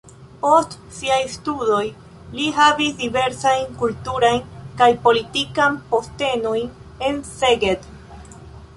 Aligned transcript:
Post 0.43 0.71
siaj 0.99 1.19
studoj 1.33 1.81
li 2.39 2.47
havis 2.61 2.97
diversajn 3.03 3.77
kulturajn 3.83 4.41
kaj 4.83 4.91
politikajn 5.07 5.81
postenojn 5.95 6.69
en 7.11 7.25
Szeged. 7.33 7.91